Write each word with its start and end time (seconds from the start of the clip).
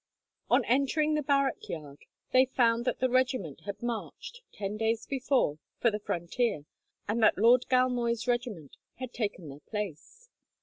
On 0.49 0.65
entering 0.65 1.13
the 1.13 1.21
barrack 1.21 1.69
yard, 1.69 1.99
they 2.31 2.45
found 2.45 2.85
that 2.85 2.99
the 3.01 3.07
regiment 3.07 3.61
had 3.65 3.83
marched, 3.83 4.41
ten 4.51 4.75
days 4.75 5.05
before, 5.05 5.59
for 5.79 5.91
the 5.91 5.99
frontier, 5.99 6.65
and 7.07 7.21
that 7.21 7.37
Lord 7.37 7.65
Galmoy's 7.69 8.27
regiment 8.27 8.77
had 8.95 9.13
taken 9.13 9.47
their 9.49 9.59
place. 9.59 10.27